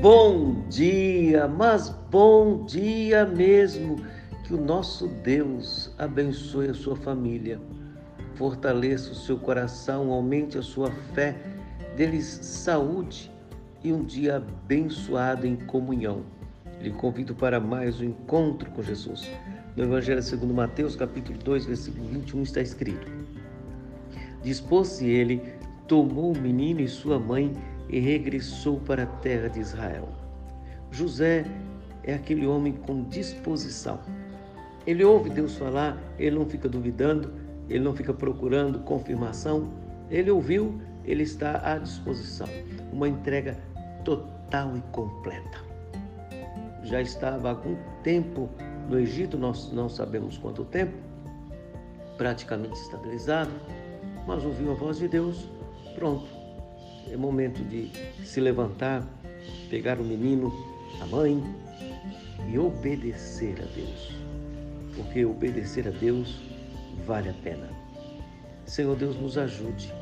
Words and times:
Bom 0.00 0.54
dia, 0.68 1.48
mas 1.48 1.88
bom 2.08 2.64
dia 2.64 3.26
mesmo. 3.26 3.96
Que 4.44 4.54
o 4.54 4.56
nosso 4.56 5.08
Deus 5.08 5.92
abençoe 5.98 6.68
a 6.68 6.74
sua 6.74 6.94
família, 6.94 7.60
fortaleça 8.36 9.10
o 9.10 9.14
seu 9.16 9.36
coração, 9.36 10.12
aumente 10.12 10.56
a 10.56 10.62
sua 10.62 10.92
fé, 11.14 11.36
dê-lhes 11.96 12.26
saúde 12.26 13.28
e 13.82 13.92
um 13.92 14.04
dia 14.04 14.36
abençoado 14.36 15.44
em 15.44 15.56
comunhão. 15.56 16.22
Lhe 16.80 16.92
convido 16.92 17.34
para 17.34 17.58
mais 17.58 18.00
um 18.00 18.04
encontro 18.04 18.70
com 18.70 18.82
Jesus. 18.84 19.28
No 19.74 19.82
Evangelho 19.82 20.22
segundo 20.22 20.54
Mateus, 20.54 20.94
capítulo 20.94 21.36
2, 21.38 21.66
versículo 21.66 22.04
21, 22.06 22.44
está 22.44 22.60
escrito: 22.60 23.10
Dispôs-se 24.44 25.08
ele, 25.08 25.42
tomou 25.88 26.32
o 26.32 26.38
menino 26.38 26.80
e 26.80 26.86
sua 26.86 27.18
mãe 27.18 27.52
e 27.88 27.98
regressou 27.98 28.80
para 28.80 29.04
a 29.04 29.06
terra 29.06 29.48
de 29.48 29.60
Israel. 29.60 30.08
José 30.90 31.44
é 32.02 32.14
aquele 32.14 32.46
homem 32.46 32.72
com 32.72 33.04
disposição. 33.04 34.00
Ele 34.86 35.04
ouve 35.04 35.30
Deus 35.30 35.56
falar, 35.56 35.98
ele 36.18 36.36
não 36.36 36.46
fica 36.46 36.68
duvidando, 36.68 37.32
ele 37.68 37.84
não 37.84 37.94
fica 37.94 38.14
procurando 38.14 38.78
confirmação. 38.80 39.70
Ele 40.10 40.30
ouviu, 40.30 40.80
ele 41.04 41.22
está 41.22 41.60
à 41.62 41.76
disposição. 41.76 42.48
Uma 42.92 43.08
entrega 43.08 43.58
total 44.04 44.76
e 44.76 44.80
completa. 44.92 45.58
Já 46.84 47.02
estava 47.02 47.48
há 47.48 47.50
algum 47.50 47.76
tempo 48.02 48.48
no 48.88 48.98
Egito, 48.98 49.36
nós 49.36 49.70
não 49.70 49.90
sabemos 49.90 50.38
quanto 50.38 50.64
tempo, 50.64 50.94
praticamente 52.16 52.80
estabilizado, 52.80 53.50
mas 54.26 54.42
ouviu 54.44 54.70
a 54.72 54.74
voz 54.74 54.96
de 54.96 55.08
Deus, 55.08 55.50
pronto, 55.94 56.26
é 57.12 57.16
momento 57.16 57.64
de 57.64 57.90
se 58.24 58.40
levantar, 58.40 59.06
pegar 59.70 59.98
o 59.98 60.04
menino, 60.04 60.52
a 61.00 61.06
mãe 61.06 61.42
e 62.50 62.58
obedecer 62.58 63.56
a 63.60 63.74
Deus. 63.74 64.14
Porque 64.94 65.24
obedecer 65.24 65.86
a 65.86 65.90
Deus 65.90 66.40
vale 67.06 67.30
a 67.30 67.34
pena. 67.34 67.68
Senhor 68.66 68.96
Deus, 68.96 69.16
nos 69.16 69.38
ajude 69.38 69.92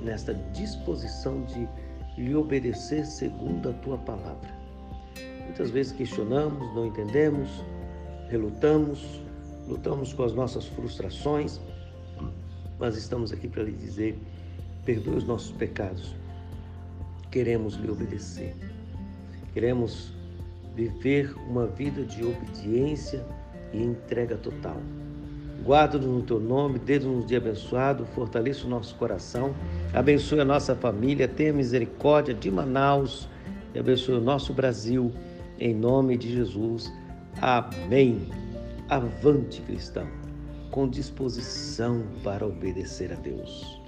nesta 0.00 0.34
disposição 0.52 1.42
de 1.44 1.68
lhe 2.16 2.34
obedecer 2.34 3.04
segundo 3.04 3.70
a 3.70 3.72
tua 3.74 3.98
palavra. 3.98 4.54
Muitas 5.44 5.70
vezes 5.70 5.92
questionamos, 5.92 6.74
não 6.74 6.86
entendemos, 6.86 7.48
relutamos, 8.28 9.20
lutamos 9.66 10.12
com 10.12 10.24
as 10.24 10.32
nossas 10.32 10.66
frustrações, 10.66 11.60
mas 12.78 12.96
estamos 12.96 13.32
aqui 13.32 13.48
para 13.48 13.64
lhe 13.64 13.72
dizer: 13.72 14.18
perdoe 14.84 15.16
os 15.16 15.24
nossos 15.24 15.52
pecados 15.52 16.14
queremos 17.34 17.74
lhe 17.74 17.90
obedecer. 17.90 18.54
Queremos 19.52 20.12
viver 20.76 21.34
uma 21.48 21.66
vida 21.66 22.04
de 22.04 22.24
obediência 22.24 23.26
e 23.72 23.82
entrega 23.82 24.36
total. 24.36 24.76
Guarda-nos 25.64 26.06
no 26.06 26.22
teu 26.22 26.38
nome, 26.38 26.78
dê-nos 26.78 27.06
um 27.06 27.26
dia 27.26 27.38
abençoado, 27.38 28.06
fortaleça 28.14 28.66
o 28.66 28.70
nosso 28.70 28.94
coração, 28.94 29.52
abençoe 29.92 30.40
a 30.40 30.44
nossa 30.44 30.76
família, 30.76 31.26
tenha 31.26 31.52
misericórdia 31.52 32.32
de 32.32 32.52
Manaus 32.52 33.28
e 33.74 33.80
abençoe 33.80 34.14
o 34.14 34.20
nosso 34.20 34.52
Brasil, 34.52 35.10
em 35.58 35.74
nome 35.74 36.16
de 36.16 36.32
Jesus. 36.32 36.92
Amém. 37.42 38.28
Avante, 38.88 39.60
cristão, 39.62 40.06
com 40.70 40.88
disposição 40.88 42.04
para 42.22 42.46
obedecer 42.46 43.12
a 43.12 43.16
Deus. 43.16 43.83